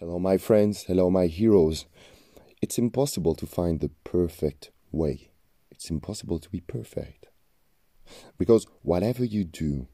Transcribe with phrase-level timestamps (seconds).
[0.00, 0.84] Hello, my friends.
[0.84, 1.84] Hello, my heroes.
[2.62, 5.30] It's impossible to find the perfect way.
[5.72, 7.26] It's impossible to be perfect.
[8.38, 9.88] Because whatever you do,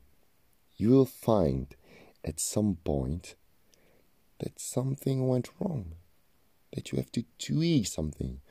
[0.76, 1.74] you will find
[2.22, 3.34] at some point
[4.40, 5.94] that something went wrong,
[6.74, 8.42] that you have to tweak something,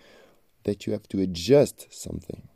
[0.64, 2.48] that you have to adjust something.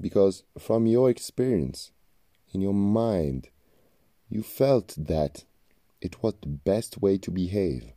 [0.00, 1.90] Because from your experience,
[2.52, 3.48] in your mind,
[4.28, 5.42] you felt that
[6.00, 7.92] it was the best way to behave.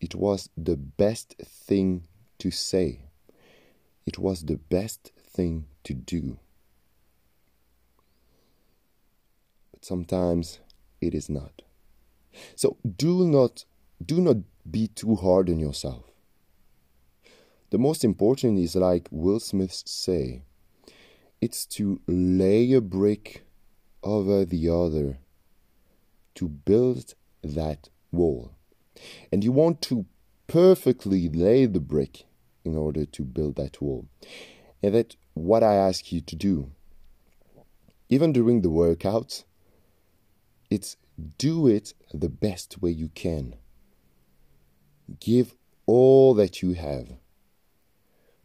[0.00, 2.04] It was the best thing
[2.38, 3.02] to say.
[4.06, 6.38] It was the best thing to do.
[9.72, 10.58] But sometimes
[11.00, 11.62] it is not.
[12.56, 13.64] So do not
[14.04, 14.38] do not
[14.68, 16.04] be too hard on yourself.
[17.70, 20.42] The most important is like Will Smith say,
[21.40, 23.44] it's to lay a brick
[24.02, 25.18] over the other
[26.40, 28.54] to build that wall.
[29.30, 30.06] And you want to
[30.46, 32.24] perfectly lay the brick
[32.64, 34.08] in order to build that wall.
[34.82, 36.70] And that's what I ask you to do.
[38.08, 39.44] Even during the workout,
[40.70, 40.96] it's
[41.36, 43.56] do it the best way you can.
[45.20, 45.54] Give
[45.84, 47.18] all that you have.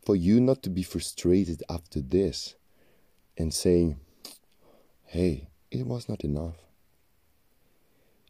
[0.06, 2.56] For you not to be frustrated after this
[3.38, 4.02] and saying,
[5.06, 6.65] hey, it was not enough.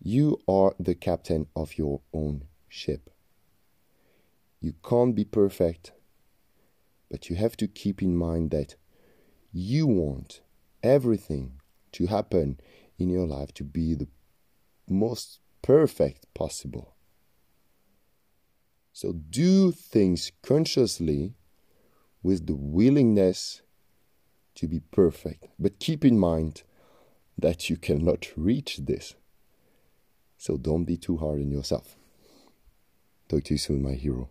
[0.07, 3.09] You are the captain of your own ship.
[4.61, 5.93] You can't be perfect,
[7.09, 8.75] but you have to keep in mind that
[9.51, 10.41] you want
[10.83, 11.53] everything
[11.93, 12.59] to happen
[12.99, 14.07] in your life to be the
[14.87, 16.93] most perfect possible.
[18.93, 21.33] So do things consciously
[22.21, 23.63] with the willingness
[24.53, 25.47] to be perfect.
[25.57, 26.61] But keep in mind
[27.39, 29.15] that you cannot reach this.
[30.45, 31.97] So don't be too hard on yourself.
[33.27, 34.29] Talk to you soon, my hero.